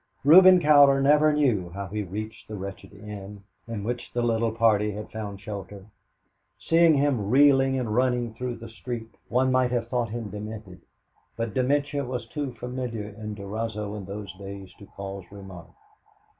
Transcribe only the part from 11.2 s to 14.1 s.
but dementia was too familiar in Durazzo in